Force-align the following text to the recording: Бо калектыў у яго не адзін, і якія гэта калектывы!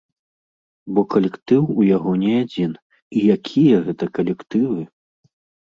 Бо 0.95 1.01
калектыў 1.15 1.61
у 1.79 1.85
яго 1.89 2.11
не 2.23 2.33
адзін, 2.43 2.71
і 3.19 3.29
якія 3.37 3.75
гэта 3.91 4.05
калектывы! 4.17 4.81